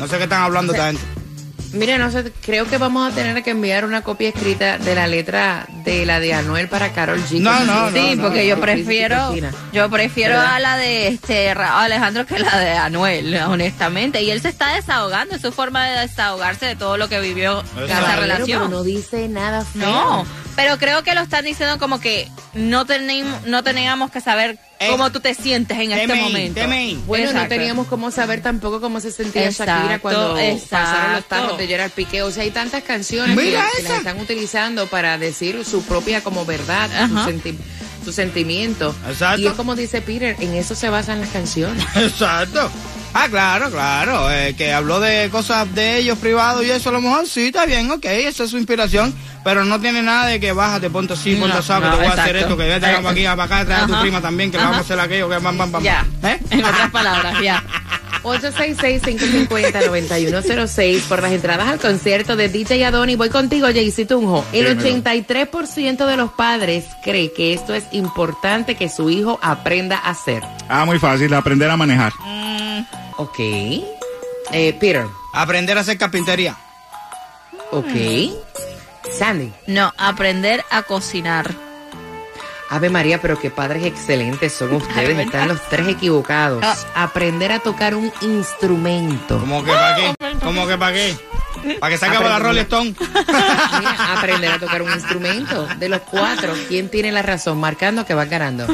No 0.00 0.08
sé 0.08 0.16
qué 0.16 0.22
están 0.22 0.42
hablando 0.42 0.72
esta 0.72 0.86
gente. 0.86 1.02
Mira, 1.74 1.98
no 1.98 2.10
sé, 2.10 2.32
creo 2.40 2.66
que 2.66 2.78
vamos 2.78 3.12
a 3.12 3.14
tener 3.14 3.44
que 3.44 3.50
enviar 3.50 3.84
una 3.84 4.02
copia 4.02 4.30
escrita 4.30 4.78
de 4.78 4.94
la 4.94 5.06
letra 5.06 5.66
de 5.84 6.06
la 6.06 6.18
de 6.18 6.32
Anuel 6.32 6.68
para 6.68 6.92
Carol 6.92 7.22
G. 7.22 7.38
No, 7.38 7.64
no, 7.64 7.90
sí, 7.92 8.16
no, 8.16 8.22
porque 8.22 8.40
no, 8.40 8.44
yo 8.44 8.56
no, 8.56 8.62
prefiero, 8.62 9.34
yo 9.72 9.90
prefiero 9.90 10.36
¿Verdad? 10.36 10.54
a 10.54 10.58
la 10.58 10.76
de 10.78 11.08
este 11.08 11.50
Alejandro 11.50 12.24
que 12.24 12.38
la 12.38 12.58
de 12.58 12.72
Anuel, 12.72 13.36
honestamente. 13.46 14.22
Y 14.22 14.30
él 14.30 14.40
se 14.40 14.48
está 14.48 14.74
desahogando, 14.74 15.36
es 15.36 15.42
su 15.42 15.52
forma 15.52 15.86
de 15.86 16.00
desahogarse 16.00 16.64
de 16.64 16.76
todo 16.76 16.96
lo 16.96 17.10
que 17.10 17.20
vivió 17.20 17.62
en 17.76 17.84
esa 17.84 18.16
relación. 18.16 18.62
Pero 18.62 18.68
no 18.68 18.82
dice 18.82 19.28
nada 19.28 19.64
feo. 19.64 19.82
No, 19.82 20.26
pero 20.56 20.78
creo 20.78 21.02
que 21.02 21.14
lo 21.14 21.20
están 21.22 21.44
diciendo 21.44 21.78
como 21.78 22.00
que 22.00 22.28
no 22.54 22.84
tenemos, 22.86 23.42
no 23.46 23.62
teníamos 23.62 24.10
que 24.10 24.20
saber 24.20 24.58
Eh, 24.78 24.88
cómo 24.90 25.10
tú 25.12 25.20
te 25.20 25.34
sientes 25.34 25.78
en 25.78 25.92
este 25.92 26.14
momento. 26.14 26.60
Bueno, 27.06 27.32
no 27.32 27.48
teníamos 27.48 27.86
cómo 27.86 28.10
saber 28.10 28.40
tampoco 28.42 28.80
cómo 28.80 28.98
se 29.00 29.12
sentía 29.12 29.44
Exacto, 29.44 29.72
Shakira 29.74 29.98
cuando 29.98 30.36
pasaron 30.70 31.12
los 31.16 31.24
tarros 31.26 31.58
de 31.58 31.66
Gerard 31.66 31.90
Piqué. 31.90 32.22
O 32.22 32.30
sea, 32.30 32.42
hay 32.44 32.50
tantas 32.50 32.82
canciones 32.82 33.36
que, 33.38 33.44
que 33.44 33.82
las 33.82 33.98
están 33.98 34.18
utilizando 34.20 34.86
para 34.86 35.18
decir 35.18 35.64
su 35.64 35.82
propia 35.84 36.22
como 36.22 36.44
verdad, 36.46 36.88
su, 37.08 37.16
Ajá. 37.18 37.28
senti- 37.30 37.58
su 38.04 38.12
sentimiento. 38.12 38.94
Exacto. 39.06 39.40
Y 39.42 39.46
es 39.46 39.52
como 39.52 39.76
dice 39.76 40.00
Peter, 40.00 40.34
en 40.40 40.54
eso 40.54 40.74
se 40.74 40.88
basan 40.88 41.20
las 41.20 41.28
canciones. 41.30 41.84
Exacto. 41.96 42.70
Ah, 43.12 43.26
claro, 43.28 43.70
claro. 43.70 44.30
eh, 44.32 44.54
que 44.56 44.72
habló 44.72 45.00
de 45.00 45.28
cosas 45.30 45.72
de 45.74 45.98
ellos 45.98 46.16
privados 46.18 46.64
y 46.64 46.70
eso 46.70 46.90
a 46.90 46.92
lo 46.92 47.00
mejor 47.00 47.26
sí, 47.26 47.46
está 47.46 47.66
bien, 47.66 47.90
ok, 47.90 48.04
esa 48.04 48.44
es 48.44 48.50
su 48.50 48.58
inspiración. 48.58 49.12
Pero 49.42 49.64
no 49.64 49.80
tiene 49.80 50.02
nada 50.02 50.26
de 50.26 50.38
que 50.38 50.52
bájate, 50.52 50.90
ponte 50.90 51.14
así, 51.14 51.34
ponte 51.34 51.54
No, 51.54 51.60
así, 51.60 51.68
que 51.72 51.80
no, 51.80 51.90
te 51.92 51.96
voy 51.96 52.06
a 52.06 52.12
hacer 52.12 52.36
esto, 52.36 52.56
que 52.58 52.64
vete 52.64 52.80
para 52.80 53.10
aquí, 53.10 53.24
para 53.24 53.42
acá, 53.44 53.64
trae 53.64 53.82
a 53.82 53.86
tu 53.86 53.98
prima 54.00 54.20
también, 54.20 54.50
que 54.50 54.58
le 54.58 54.62
Ajá. 54.62 54.70
vamos 54.72 54.84
a 54.84 54.92
hacer 54.92 55.00
aquello, 55.00 55.28
que 55.30 55.38
bam, 55.38 55.56
bam, 55.56 55.72
bam. 55.72 55.82
Ya, 55.82 56.04
¿Eh? 56.22 56.38
en 56.50 56.62
otras 56.64 56.90
palabras, 56.90 57.40
ya. 57.42 57.64
866-550-9106 58.22 61.00
por 61.08 61.22
las 61.22 61.32
entradas 61.32 61.68
al 61.68 61.78
concierto 61.78 62.36
de 62.36 62.48
DJ 62.50 62.84
Adoni. 62.84 63.16
Voy 63.16 63.30
contigo, 63.30 63.66
Jaycee 63.68 64.04
Tunjo. 64.04 64.44
El 64.52 64.76
Dímelo. 64.78 65.02
83% 65.02 66.04
de 66.06 66.16
los 66.18 66.30
padres 66.32 66.84
cree 67.02 67.32
que 67.32 67.54
esto 67.54 67.74
es 67.74 67.84
importante 67.92 68.74
que 68.76 68.88
su 68.90 69.08
hijo 69.10 69.38
aprenda 69.42 69.96
a 69.96 70.10
hacer. 70.10 70.42
Ah, 70.68 70.84
muy 70.84 70.98
fácil, 70.98 71.32
aprender 71.34 71.70
a 71.70 71.76
manejar. 71.78 72.12
Ok. 73.16 73.38
Eh, 73.38 74.76
Peter. 74.80 75.06
Aprender 75.34 75.76
a 75.78 75.82
hacer 75.82 75.98
carpintería. 75.98 76.56
Ok. 77.70 77.86
Sandy. 79.16 79.52
No, 79.66 79.92
aprender 79.96 80.64
a 80.70 80.82
cocinar. 80.82 81.50
Ave 82.68 82.88
María, 82.88 83.20
pero 83.20 83.36
qué 83.38 83.50
padres 83.50 83.84
excelentes 83.84 84.52
son 84.52 84.74
ustedes. 84.76 85.18
Están 85.18 85.48
los 85.48 85.60
tres 85.68 85.88
equivocados. 85.88 86.64
Ah. 86.64 86.76
Aprender 87.04 87.52
a 87.52 87.58
tocar 87.58 87.94
un 87.94 88.12
instrumento. 88.22 89.38
¿Cómo 89.38 89.64
que 89.64 89.72
para 89.72 89.96
qué? 89.96 90.14
¿Cómo 90.42 90.66
que 90.66 90.78
para 90.78 90.92
qué? 90.92 91.16
Para 91.80 91.92
que 91.92 91.98
salga 91.98 92.18
para 92.18 92.30
la 92.30 92.38
Rolling 92.38 92.60
Stone. 92.62 92.94
Mira, 92.98 94.12
aprender 94.16 94.52
a 94.52 94.58
tocar 94.58 94.82
un 94.82 94.92
instrumento. 94.92 95.66
De 95.78 95.88
los 95.88 96.00
cuatro, 96.00 96.54
¿quién 96.68 96.88
tiene 96.88 97.12
la 97.12 97.22
razón? 97.22 97.58
Marcando 97.58 98.04
que 98.04 98.14
va 98.14 98.24
ganando. 98.24 98.66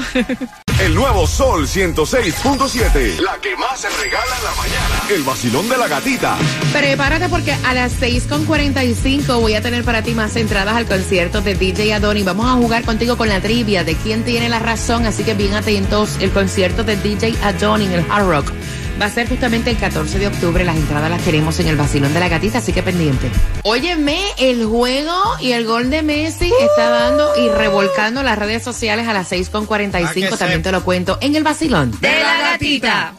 El 0.79 0.95
nuevo 0.95 1.27
Sol 1.27 1.67
106.7. 1.67 3.19
La 3.21 3.39
que 3.41 3.57
más 3.57 3.81
se 3.81 3.89
regala 3.89 4.37
en 4.37 4.45
la 4.45 4.51
mañana. 4.51 5.03
El 5.09 5.23
vacilón 5.23 5.69
de 5.71 5.79
la 5.79 5.89
gatita. 5.89 6.37
Prepárate 6.73 7.29
porque 7.31 7.53
a 7.53 7.73
las 7.73 7.99
6.45 8.01 9.41
voy 9.41 9.55
a 9.55 9.63
tener 9.63 9.85
para 9.85 10.03
ti 10.03 10.13
más 10.13 10.37
entradas 10.37 10.77
al 10.77 10.87
concierto 10.87 11.41
de 11.41 11.55
DJ 11.55 11.95
Adoni. 11.95 12.23
Vamos 12.25 12.47
a 12.47 12.53
jugar 12.55 12.85
contigo 12.85 13.17
con 13.17 13.29
la 13.29 13.41
trivia 13.41 13.85
de 13.85 13.95
quién 13.97 14.23
tiene 14.25 14.51
la 14.51 14.59
razón, 14.59 15.07
así 15.07 15.25
que 15.25 15.33
bien 15.33 15.55
atentos. 15.55 16.19
El 16.21 16.31
concierto 16.31 16.85
de 16.85 16.97
DJ 16.97 17.35
Adoni 17.43 17.87
en 17.87 17.93
el 17.93 18.07
Hard 18.11 18.29
Rock 18.29 18.53
va 19.01 19.07
a 19.07 19.11
ser 19.11 19.29
justamente 19.29 19.71
el 19.71 19.77
14 19.77 20.19
de 20.19 20.27
octubre. 20.29 20.65
Las 20.65 20.77
entradas 20.77 21.11
las 21.11 21.23
tenemos 21.23 21.59
en 21.61 21.69
el 21.69 21.77
vacilón 21.77 22.13
de 22.15 22.21
la 22.21 22.29
gatita, 22.29 22.59
así 22.59 22.73
que 22.73 22.83
pendiente. 22.83 23.31
Óyeme, 23.63 24.21
el 24.39 24.65
juego 24.67 25.15
y 25.41 25.53
el 25.53 25.67
gol 25.67 25.91
de 25.91 26.03
Messi 26.03 26.53
está 26.71 26.89
dando 26.91 27.33
y 27.37 27.49
revolcando 27.49 28.23
las 28.23 28.39
redes 28.39 28.63
sociales 28.63 29.07
a 29.09 29.13
las 29.13 29.27
Ah, 29.27 29.31
que 29.31 29.43
6.45. 29.43 30.39
También 30.39 30.59
sepa. 30.59 30.63
te 30.63 30.73
lo 30.73 30.85
cuento 30.85 31.19
en 31.21 31.35
el 31.37 31.43
vacilón. 31.43 31.91
De 32.01 32.21
la 32.21 32.41
gatita. 32.53 33.13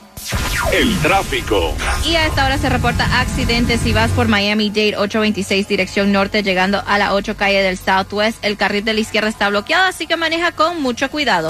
El 0.73 0.97
tráfico. 0.97 1.73
Y 2.05 2.15
a 2.15 2.25
esta 2.25 2.45
hora 2.45 2.57
se 2.57 2.67
reporta 2.67 3.21
accidente 3.21 3.77
si 3.77 3.93
vas 3.93 4.11
por 4.11 4.27
Miami 4.27 4.69
Dade 4.69 4.97
826 4.97 5.67
dirección 5.67 6.11
norte 6.11 6.43
llegando 6.43 6.83
a 6.85 6.97
la 6.97 7.13
8 7.13 7.37
calle 7.37 7.61
del 7.61 7.77
Southwest. 7.77 8.37
El 8.43 8.57
carril 8.57 8.83
de 8.83 8.93
la 8.93 8.99
izquierda 8.99 9.29
está 9.29 9.47
bloqueado, 9.47 9.85
así 9.85 10.05
que 10.05 10.17
maneja 10.17 10.51
con 10.51 10.81
mucho 10.81 11.09
cuidado. 11.09 11.49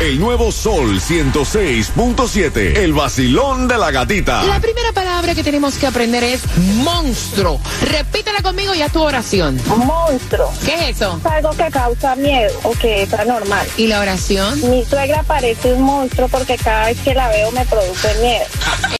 El 0.00 0.20
nuevo 0.20 0.52
Sol 0.52 1.00
106.7. 1.00 2.76
El 2.76 2.92
vacilón 2.92 3.66
de 3.66 3.78
la 3.78 3.90
gatita. 3.90 4.42
La 4.42 4.60
primera 4.60 4.92
palabra 4.92 5.34
que 5.34 5.42
tenemos 5.42 5.76
que 5.76 5.86
aprender 5.86 6.22
es 6.22 6.42
monstruo. 6.58 7.58
Repítela 7.80 8.42
conmigo 8.42 8.74
y 8.74 8.82
haz 8.82 8.92
tu 8.92 9.00
oración. 9.00 9.58
Monstruo. 9.66 10.52
¿Qué 10.62 10.74
es 10.74 10.96
eso? 10.96 11.18
Es 11.18 11.26
algo 11.26 11.50
que 11.50 11.70
causa 11.70 12.14
miedo 12.14 12.52
o 12.64 12.72
que 12.72 13.04
es 13.04 13.14
anormal. 13.14 13.66
¿Y 13.78 13.86
la 13.86 14.00
oración? 14.00 14.60
Mi 14.70 14.84
suegra 14.84 15.22
parece 15.22 15.72
un 15.72 15.82
monstruo 15.82 16.28
porque 16.28 16.58
cada 16.58 16.86
vez 16.88 17.00
que 17.00 17.14
la 17.14 17.28
veo 17.28 17.50
me 17.52 17.64
produce 17.64 18.14
miedo. 18.20 18.44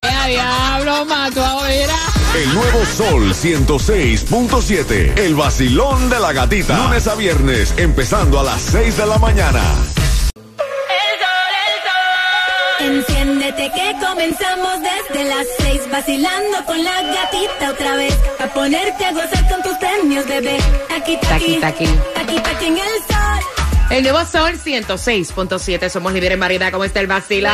¡Eh, 0.01 0.29
diablo, 0.31 1.05
mato 1.05 1.45
ahora! 1.45 1.99
El 2.35 2.55
nuevo 2.55 2.87
Sol 2.87 3.35
106.7. 3.35 5.19
El 5.19 5.35
vacilón 5.35 6.09
de 6.09 6.21
la 6.21 6.33
gatita. 6.33 6.79
Lunes 6.79 7.07
a 7.07 7.15
viernes, 7.15 7.75
empezando 7.77 8.41
a 8.41 8.45
las 8.45 8.63
6 8.63 8.97
de 8.97 9.07
la 9.07 9.19
mañana. 9.19 9.63
Enciéndete 13.47 13.71
que 13.75 13.93
comenzamos 14.05 14.81
desde 14.81 15.25
las 15.25 15.47
seis 15.59 15.81
vacilando 15.91 16.65
con 16.65 16.83
la 16.83 17.03
gatita 17.03 17.71
otra 17.71 17.95
vez 17.95 18.19
a 18.41 18.47
ponerte 18.49 19.05
a 19.05 19.13
gozar 19.13 19.49
con 19.49 19.63
tus 19.63 19.77
premios 19.79 20.27
bebé 20.27 20.59
aquí 20.97 21.17
Taqui, 21.21 21.61
taqui 21.61 21.87
taqui. 22.15 22.41
taqui 22.41 22.67
en 22.67 22.79
el 22.79 22.89
sol 23.07 23.91
El 23.91 24.03
nuevo 24.03 24.25
Sol 24.25 24.59
106.7. 24.59 25.89
Somos 25.91 26.13
líderes 26.13 26.35
en 26.35 26.41
variedad. 26.41 26.73
¿Cómo 26.73 26.83
está 26.83 26.99
el 26.99 27.07
vacilón? 27.07 27.53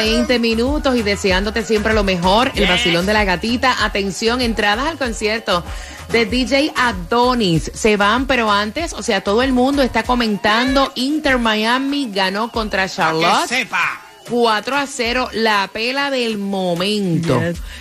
20 0.00 0.38
minutos 0.38 0.96
y 0.96 1.02
deseándote 1.02 1.62
siempre 1.62 1.92
lo 1.92 2.02
mejor. 2.04 2.50
El 2.54 2.66
vacilón 2.66 3.04
de 3.04 3.12
la 3.12 3.24
gatita. 3.24 3.84
Atención, 3.84 4.40
entradas 4.40 4.86
al 4.86 4.96
concierto 4.96 5.62
de 6.08 6.24
DJ 6.24 6.72
Adonis. 6.74 7.70
Se 7.74 7.98
van, 7.98 8.26
pero 8.26 8.50
antes, 8.50 8.94
o 8.94 9.02
sea, 9.02 9.20
todo 9.20 9.42
el 9.42 9.52
mundo 9.52 9.82
está 9.82 10.02
comentando. 10.02 10.90
Inter 10.94 11.36
Miami 11.36 12.08
ganó 12.10 12.50
contra 12.50 12.84
Que 12.84 12.94
Charlotte. 12.94 13.46
sepa. 13.46 14.00
4 14.30 14.76
a 14.76 14.86
0, 14.86 15.28
la 15.32 15.68
pela 15.70 16.10
del 16.10 16.38
momento. 16.38 17.38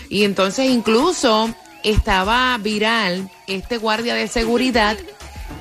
Y 0.10 0.26
entonces 0.26 0.70
incluso 0.70 1.50
estaba 1.84 2.58
viral 2.58 3.30
este 3.48 3.78
guardia 3.78 4.14
de 4.14 4.28
seguridad 4.28 4.98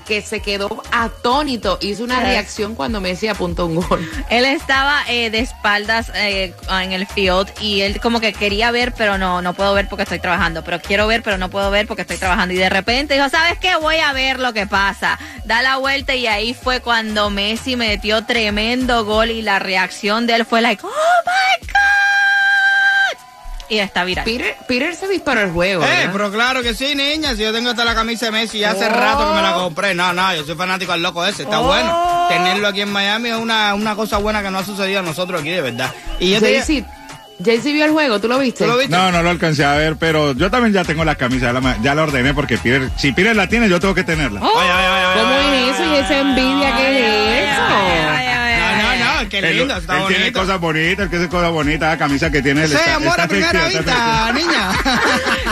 que 0.09 0.23
se 0.23 0.41
quedó 0.41 0.83
atónito. 0.91 1.79
Hizo 1.83 2.03
una 2.03 2.21
reacción 2.21 2.75
cuando 2.75 2.99
Messi 3.01 3.29
apuntó 3.29 3.67
un 3.67 3.77
gol. 3.77 4.11
Él 4.31 4.47
estaba 4.47 5.05
eh, 5.07 5.29
de 5.29 5.41
espaldas 5.41 6.11
eh, 6.15 6.55
en 6.71 6.93
el 6.93 7.07
field 7.07 7.49
y 7.61 7.83
él 7.83 8.01
como 8.01 8.19
que 8.19 8.33
quería 8.33 8.71
ver, 8.71 8.95
pero 8.95 9.19
no, 9.19 9.43
no 9.43 9.53
puedo 9.53 9.75
ver 9.75 9.87
porque 9.89 10.05
estoy 10.05 10.19
trabajando. 10.19 10.65
Pero 10.65 10.81
quiero 10.81 11.07
ver, 11.07 11.23
pero 11.23 11.37
no 11.37 11.51
puedo 11.51 11.71
ver 11.71 11.87
porque 11.87 12.03
estoy 12.03 12.17
trabajando. 12.17 12.55
Y 12.55 12.57
de 12.57 12.71
repente 12.71 13.15
dijo, 13.15 13.29
¿sabes 13.29 13.59
qué? 13.59 13.77
Voy 13.77 13.97
a 13.97 14.15
ver 14.15 14.41
lo 14.41 14.55
que 14.55 14.67
pasa. 14.67 15.19
Da 15.45 15.61
la 15.61 15.77
vuelta 15.77 16.15
y 16.15 16.27
ahí 16.27 16.55
fue 16.55 16.81
cuando 16.81 17.29
Messi 17.29 17.77
metió 17.77 18.25
tremendo 18.25 19.05
gol 19.05 19.31
y 19.31 19.43
la 19.43 19.59
reacción 19.59 20.27
de 20.27 20.37
él 20.37 20.47
fue 20.47 20.63
like, 20.63 20.83
¡Oh 20.85 20.89
my 20.89 21.67
God! 21.67 22.28
Y 23.71 23.79
está 23.79 24.05
viral. 24.05 24.25
Peter, 24.25 24.57
Peter 24.67 24.95
se 24.95 25.07
disparó 25.09 25.41
el 25.43 25.51
juego. 25.51 25.85
Eh, 25.85 26.09
pero 26.13 26.31
claro 26.33 26.63
que 26.63 26.75
sí, 26.75 26.95
niña. 26.95 27.35
Si 27.37 27.43
yo 27.43 27.53
tengo 27.53 27.71
hasta 27.71 27.85
la 27.85 27.95
camisa 27.95 28.27
de 28.27 28.33
Messi, 28.33 28.61
ya 28.61 28.71
hace 28.71 28.89
rato 28.89 29.29
que 29.29 29.35
me 29.37 29.43
la 29.43 29.55
compré. 29.55 29.95
No, 29.95 30.13
no, 30.13 30.35
yo 30.35 30.45
soy 30.45 30.55
fanático 30.57 30.93
al 30.93 31.03
loco 31.03 31.25
ese. 31.25 31.43
Está 31.43 31.61
Oh. 31.61 31.65
bueno. 31.67 32.27
Tenerlo 32.29 32.69
aquí 32.69 32.81
en 32.81 32.91
Miami 32.93 33.29
es 33.31 33.37
una, 33.37 33.75
una 33.75 33.95
cosa 33.95 34.19
buena 34.19 34.43
que 34.43 34.51
no 34.51 34.59
ha 34.59 34.65
sucedido 34.65 35.01
a 35.01 35.03
nosotros 35.03 35.41
aquí, 35.41 35.51
de 35.51 35.61
verdad. 35.61 35.93
Y 36.19 36.31
yo 36.33 36.41
te 36.41 36.63
Jaycee, 37.45 37.73
vio 37.73 37.85
el 37.85 37.93
juego, 37.93 38.21
¿tú 38.21 38.27
lo 38.27 38.37
viste? 38.39 38.65
¿Tú 38.65 38.71
lo 38.71 38.77
viste? 38.77 38.97
No, 38.97 39.13
no 39.13 39.23
lo 39.23 39.31
alcancé 39.31 39.65
a 39.65 39.75
ver, 39.75 39.95
pero 39.97 40.33
yo 40.33 40.51
también 40.51 40.73
ya 40.73 40.83
tengo 40.83 41.05
la 41.05 41.15
camisa, 41.15 41.53
ya 41.53 41.61
la, 41.61 41.77
ya 41.81 41.95
la 41.95 42.03
ordené 42.03 42.35
porque 42.35 42.59
Peter, 42.59 42.91
si 42.97 43.13
Peter 43.13 43.37
la 43.37 43.47
tiene, 43.49 43.69
yo 43.69 43.79
tengo 43.79 43.95
que 43.95 44.03
tenerla. 44.03 44.41
Oye, 44.41 44.51
oye, 44.51 44.89
oye, 44.89 45.21
¿Cómo 45.21 45.35
es 45.35 45.75
eso 45.75 45.85
y 45.85 45.97
esa 45.99 46.19
envidia 46.19 46.77
que 46.77 46.99
es 46.99 47.53
eso? 47.53 47.63
Qué 49.29 49.39
Él- 49.39 49.57
lindo, 49.59 49.75
él, 49.75 49.81
está 49.81 50.07
tiene 50.07 50.21
bonito. 50.23 50.41
cosas 50.41 50.61
bonitas, 50.61 51.05
él 51.05 51.11
que 51.11 51.17
hace 51.17 51.29
cosas 51.29 51.51
bonitas, 51.51 51.89
la 51.91 51.99
camisa 51.99 52.31
que 52.31 52.43
tiene 52.43 52.63
él 52.65 52.69
Sí, 52.69 52.75
está, 52.77 52.95
amor 52.97 53.09
está 53.11 53.23
a 53.25 53.29
primera 53.29 53.69
está 53.69 53.79
vista, 53.81 54.33
niña. 54.33 54.71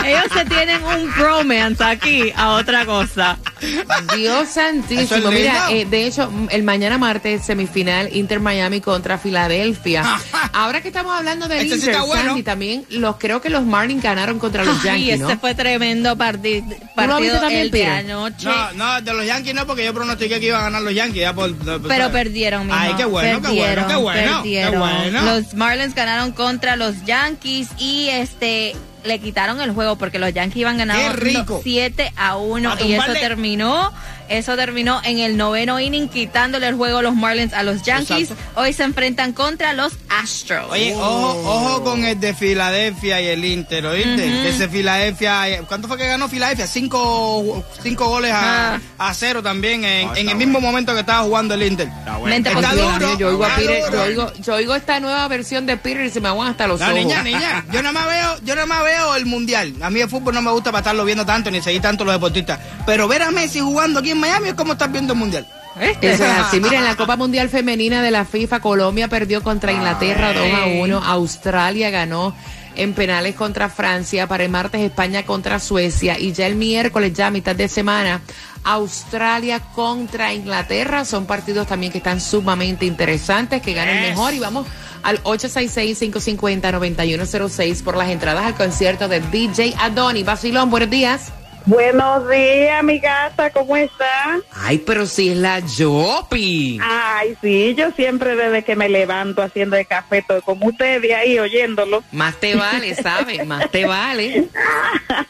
Ellos 0.06 0.24
se 0.32 0.44
tienen 0.44 0.82
un 0.84 1.12
bromance 1.14 1.82
aquí 1.84 2.32
a 2.36 2.50
otra 2.50 2.84
cosa. 2.86 3.38
Dios 4.16 4.48
santísimo. 4.48 5.28
es 5.30 5.34
Mira, 5.34 5.70
eh, 5.70 5.84
de 5.86 6.06
hecho, 6.06 6.30
el 6.50 6.62
mañana 6.62 6.98
martes, 6.98 7.44
semifinal 7.44 8.08
Inter 8.14 8.40
Miami 8.40 8.80
contra 8.80 9.18
Filadelfia. 9.18 10.04
Ahora 10.52 10.80
que 10.82 10.88
estamos 10.88 11.16
hablando 11.16 11.48
del 11.48 11.62
Este 11.66 11.78
sí 11.78 11.86
Inter, 11.86 12.02
bueno. 12.06 12.24
Sandy, 12.30 12.42
también 12.42 12.84
los 12.90 13.16
creo 13.16 13.40
que 13.40 13.50
los 13.50 13.64
Marlins 13.64 14.02
ganaron 14.02 14.38
contra 14.38 14.64
los 14.64 14.82
Yankees, 14.82 15.14
ese 15.14 15.22
¿no? 15.22 15.38
fue 15.38 15.54
tremendo 15.54 16.16
parti- 16.16 16.60
lo 16.62 16.66
viste 16.68 16.84
partido 16.94 17.40
también, 17.40 17.60
el 17.62 17.70
de 17.70 17.86
anoche. 17.86 18.46
No, 18.48 18.72
no, 18.72 19.00
de 19.02 19.12
los 19.14 19.26
Yankees 19.26 19.54
no, 19.54 19.66
porque 19.66 19.84
yo 19.84 19.94
pronostiqué 19.94 20.40
que 20.40 20.46
iban 20.46 20.60
a 20.60 20.64
ganar 20.64 20.82
los 20.82 20.94
Yankees. 20.94 21.22
Ya 21.22 21.34
por, 21.34 21.54
por- 21.54 21.88
Pero 21.88 22.10
perdieron, 22.12 22.66
mijo. 22.66 22.78
Ay, 22.78 22.94
qué 22.96 23.04
bueno, 23.04 23.40
qué 23.42 23.48
bueno, 23.54 23.86
qué 23.88 23.96
bueno. 23.96 24.42
Qué 24.42 24.68
bueno. 24.76 25.22
Los 25.22 25.54
Marlins 25.54 25.94
ganaron 25.94 26.32
contra 26.32 26.76
los 26.76 27.04
Yankees 27.04 27.68
y 27.78 28.08
este 28.08 28.74
le 29.06 29.18
quitaron 29.20 29.60
el 29.60 29.72
juego 29.72 29.96
porque 29.96 30.18
los 30.18 30.32
Yankees 30.32 30.56
iban 30.60 30.78
ganando 30.78 31.14
Qué 31.14 31.16
rico. 31.16 31.60
7 31.62 32.12
a 32.16 32.36
1 32.36 32.72
A 32.72 32.82
y 32.82 32.94
eso 32.94 33.12
terminó 33.14 33.92
eso 34.28 34.56
terminó 34.56 35.00
en 35.04 35.18
el 35.18 35.36
noveno 35.36 35.78
inning 35.80 36.08
quitándole 36.08 36.66
el 36.68 36.74
juego 36.74 36.98
a 36.98 37.02
los 37.02 37.14
Marlins 37.14 37.52
a 37.52 37.62
los 37.62 37.82
Yankees. 37.82 38.30
Exacto. 38.30 38.60
Hoy 38.60 38.72
se 38.72 38.82
enfrentan 38.84 39.32
contra 39.32 39.72
los 39.72 39.92
Astros. 40.08 40.70
Oye, 40.70 40.94
ojo, 40.94 41.40
ojo 41.44 41.84
con 41.84 42.04
el 42.04 42.18
de 42.20 42.34
Filadelfia 42.34 43.20
y 43.20 43.26
el 43.26 43.44
Inter, 43.44 43.84
¿oíste? 43.86 44.16
Que 44.16 44.48
Ese 44.48 44.68
Filadelfia, 44.68 45.48
eh, 45.48 45.62
¿cuánto 45.66 45.88
fue 45.88 45.96
que 45.98 46.06
ganó 46.06 46.28
Filadelfia? 46.28 46.66
Cinco, 46.66 47.64
cinco 47.82 48.08
goles 48.08 48.32
a, 48.32 48.74
Ah. 48.76 48.80
a 48.98 49.14
cero 49.14 49.42
también 49.42 49.84
en, 49.84 50.08
Ah, 50.08 50.12
el 50.16 50.34
mismo 50.36 50.54
bueno. 50.54 50.68
momento 50.68 50.94
que 50.94 51.00
estaba 51.00 51.22
jugando 51.24 51.54
el 51.54 51.62
Inter. 51.62 51.88
Está 51.88 52.16
bueno. 52.16 52.34
Mente 52.34 52.50
Está 52.50 52.74
duro. 52.74 53.18
Yo 53.18 53.28
oigo, 53.28 53.44
a 53.44 53.56
Peter- 53.56 53.82
yo, 53.92 54.02
oigo, 54.02 54.32
yo 54.42 54.54
oigo 54.54 54.74
esta 54.74 55.00
nueva 55.00 55.26
versión 55.28 55.66
de 55.66 55.76
Peter 55.76 56.04
y 56.06 56.10
se 56.10 56.20
me 56.20 56.28
aguan 56.28 56.48
hasta 56.48 56.66
los 56.66 56.80
No, 56.80 56.86
ojos. 56.86 56.98
niña, 56.98 57.22
niña, 57.22 57.64
yo 57.72 57.82
nada 57.82 57.92
más 57.92 58.06
veo, 58.08 58.36
yo 58.44 58.54
nada 58.54 58.66
más 58.66 58.84
veo 58.84 59.14
el 59.16 59.26
mundial. 59.26 59.74
A 59.82 59.90
mí 59.90 60.00
el 60.00 60.08
fútbol 60.08 60.34
no 60.34 60.42
me 60.42 60.50
gusta 60.50 60.70
para 60.70 60.80
estarlo 60.80 61.04
viendo 61.04 61.26
tanto 61.26 61.50
ni 61.50 61.60
seguir 61.62 61.82
tanto 61.82 62.04
los 62.04 62.14
deportistas. 62.14 62.58
Pero 62.86 63.08
ver 63.08 63.22
a 63.22 63.30
Messi 63.30 63.60
jugando 63.60 64.00
aquí 64.00 64.10
en 64.10 64.15
Miami 64.18 64.48
es 64.48 64.54
como 64.54 64.72
estar 64.72 64.90
viendo 64.90 65.12
el 65.12 65.18
mundial. 65.18 65.46
Eso 65.80 66.24
es 66.24 66.30
así. 66.30 66.60
Mira, 66.60 66.78
en 66.78 66.84
la 66.84 66.96
Copa 66.96 67.16
Mundial 67.16 67.48
Femenina 67.48 68.02
de 68.02 68.10
la 68.10 68.24
FIFA, 68.24 68.58
Colombia 68.60 69.06
perdió 69.08 69.42
contra 69.42 69.72
Inglaterra 69.72 70.32
2 70.32 70.46
a 70.54 70.66
1. 70.66 71.04
Australia 71.04 71.90
ganó 71.90 72.34
en 72.76 72.94
penales 72.94 73.34
contra 73.34 73.68
Francia. 73.68 74.26
Para 74.26 74.44
el 74.44 74.50
martes, 74.50 74.80
España 74.80 75.24
contra 75.24 75.60
Suecia. 75.60 76.18
Y 76.18 76.32
ya 76.32 76.46
el 76.46 76.56
miércoles, 76.56 77.12
ya 77.12 77.26
a 77.26 77.30
mitad 77.30 77.54
de 77.54 77.68
semana, 77.68 78.22
Australia 78.64 79.60
contra 79.74 80.32
Inglaterra. 80.32 81.04
Son 81.04 81.26
partidos 81.26 81.66
también 81.66 81.92
que 81.92 81.98
están 81.98 82.22
sumamente 82.22 82.86
interesantes, 82.86 83.60
que 83.60 83.74
ganan 83.74 84.00
mejor. 84.00 84.32
Y 84.32 84.38
vamos 84.38 84.66
al 85.02 85.22
866-550-9106 85.24 87.82
por 87.82 87.98
las 87.98 88.08
entradas 88.08 88.46
al 88.46 88.54
concierto 88.54 89.08
de 89.08 89.20
DJ 89.20 89.74
Adoni. 89.78 90.22
Basilón, 90.22 90.70
buenos 90.70 90.88
días. 90.88 91.32
Buenos 91.66 92.30
días, 92.30 92.84
mi 92.84 93.00
gata, 93.00 93.50
¿cómo 93.50 93.76
está? 93.76 94.38
Ay, 94.52 94.78
pero 94.78 95.04
si 95.04 95.30
es 95.30 95.36
la 95.36 95.58
Yopi. 95.58 96.78
Ay, 96.80 97.36
sí, 97.42 97.74
yo 97.76 97.90
siempre 97.90 98.36
desde 98.36 98.62
que 98.62 98.76
me 98.76 98.88
levanto 98.88 99.42
haciendo 99.42 99.76
el 99.76 99.84
café, 99.84 100.18
estoy 100.18 100.42
como 100.42 100.68
ustedes 100.68 101.12
ahí 101.12 101.40
oyéndolo. 101.40 102.04
Más 102.12 102.36
te 102.36 102.54
vale, 102.54 102.94
¿sabes? 102.94 103.44
Más 103.44 103.68
te 103.72 103.84
vale. 103.84 104.48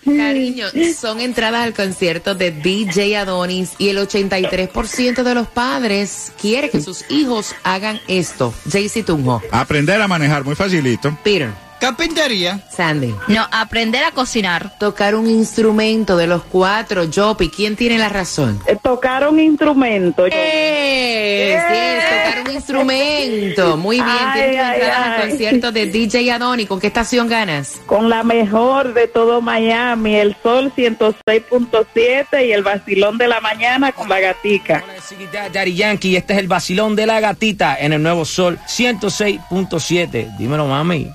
Cariño, 0.04 0.66
son 0.94 1.20
entradas 1.20 1.64
al 1.64 1.72
concierto 1.72 2.34
de 2.34 2.50
DJ 2.50 3.16
Adonis 3.16 3.72
y 3.78 3.88
el 3.88 3.96
83% 3.96 5.22
de 5.22 5.34
los 5.34 5.46
padres 5.48 6.34
quiere 6.38 6.68
que 6.68 6.82
sus 6.82 7.10
hijos 7.10 7.54
hagan 7.64 7.98
esto. 8.08 8.52
Jaycee 8.70 9.04
Tunjo, 9.04 9.40
Aprender 9.50 10.02
a 10.02 10.06
manejar, 10.06 10.44
muy 10.44 10.54
facilito. 10.54 11.16
Peter, 11.24 11.48
Carpintería. 11.80 12.60
Sandy. 12.70 13.14
No, 13.28 13.46
aprender 13.52 14.02
a 14.04 14.10
cocinar. 14.10 14.76
Tocar 14.78 15.14
un 15.14 15.28
instrumento 15.28 16.16
de 16.16 16.26
los 16.26 16.42
cuatro, 16.44 17.04
Jopi, 17.14 17.48
¿quién 17.50 17.76
tiene 17.76 17.98
la 17.98 18.08
razón? 18.08 18.60
Eh, 18.66 18.76
Tocar 18.82 19.28
un 19.28 19.38
instrumento. 19.38 20.26
yo- 20.26 20.32
Es, 20.34 21.62
es, 21.70 22.04
tocar 22.04 22.44
un 22.48 22.54
instrumento. 22.54 23.76
Muy 23.76 23.96
bien, 23.96 24.06
Ay, 24.08 24.40
tienes 24.40 24.60
ay, 24.64 24.80
al 24.82 25.20
concierto 25.28 25.72
de 25.72 25.86
DJ 25.86 26.32
Adonis. 26.32 26.66
¿Con 26.66 26.80
qué 26.80 26.86
estación 26.88 27.28
ganas? 27.28 27.74
Con 27.86 28.08
la 28.08 28.22
mejor 28.22 28.94
de 28.94 29.06
todo 29.08 29.40
Miami, 29.40 30.16
el 30.16 30.36
Sol 30.42 30.72
106.7 30.76 32.46
y 32.46 32.52
el 32.52 32.62
Vacilón 32.62 33.18
de 33.18 33.28
la 33.28 33.40
Mañana 33.40 33.92
con 33.92 34.08
la 34.08 34.18
gatica. 34.20 34.82
Hola, 34.84 35.48
Daddy 35.52 35.74
Yankee. 35.74 36.16
Este 36.16 36.32
es 36.32 36.38
el 36.38 36.48
vacilón 36.48 36.96
de 36.96 37.06
la 37.06 37.20
gatita 37.20 37.76
en 37.78 37.92
el 37.92 38.02
nuevo 38.02 38.24
Sol 38.24 38.58
106.7. 38.66 40.36
Dímelo, 40.38 40.66
mami. 40.66 41.10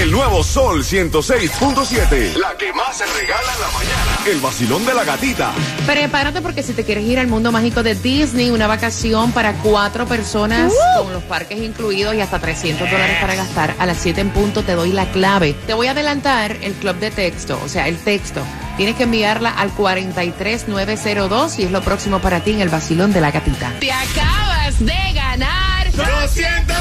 El 0.00 0.12
nuevo 0.12 0.42
Sol 0.42 0.82
106.7. 0.82 2.34
La 2.36 2.56
que 2.56 2.72
más 2.72 2.96
se 2.96 3.04
regala 3.04 3.52
en 3.52 3.60
la 3.60 3.68
mañana. 3.68 4.18
El 4.24 4.40
vacilón 4.40 4.86
de 4.86 4.94
la 4.94 5.04
gatita. 5.04 5.52
Prepárate 5.84 6.40
porque 6.40 6.62
si 6.62 6.72
te 6.72 6.84
quieres 6.84 7.04
ir 7.04 7.18
al 7.18 7.26
mundo 7.26 7.52
mágico 7.52 7.82
de 7.82 7.94
Disney, 7.94 8.48
una 8.48 8.66
vacación 8.66 9.32
para 9.32 9.52
cuatro 9.58 10.06
personas 10.06 10.72
con 10.96 11.12
los 11.12 11.22
parques 11.24 11.58
incluidos 11.58 12.14
y 12.14 12.22
hasta 12.22 12.38
300 12.38 12.90
dólares 12.90 13.18
para 13.20 13.34
gastar, 13.34 13.74
a 13.78 13.84
las 13.84 13.98
7 13.98 14.22
en 14.22 14.30
punto 14.30 14.62
te 14.62 14.72
doy 14.72 14.90
la 14.90 15.04
clave. 15.12 15.54
Te 15.66 15.74
voy 15.74 15.88
a 15.88 15.90
adelantar 15.90 16.56
el 16.62 16.72
club 16.72 16.96
de 16.96 17.10
texto, 17.10 17.60
o 17.62 17.68
sea, 17.68 17.86
el 17.86 17.98
texto. 17.98 18.40
Tienes 18.78 18.96
que 18.96 19.02
enviarla 19.02 19.50
al 19.50 19.70
43902 19.74 21.58
y 21.58 21.64
es 21.64 21.70
lo 21.70 21.82
próximo 21.82 22.20
para 22.20 22.40
ti 22.40 22.52
en 22.52 22.62
el 22.62 22.70
vacilón 22.70 23.12
de 23.12 23.20
la 23.20 23.32
gatita. 23.32 23.74
Te 23.80 23.92
acabas 23.92 24.78
de 24.78 25.12
ganar 25.12 25.92
250 25.92 26.78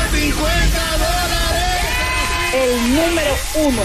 dólares. 0.97 1.38
El 2.53 2.95
número 2.95 3.35
uno, 3.55 3.83